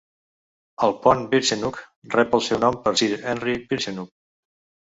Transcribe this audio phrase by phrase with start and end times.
[0.87, 1.77] El pont Birchenough
[2.15, 4.13] rep el seu nom per Sir Henry Birchenough.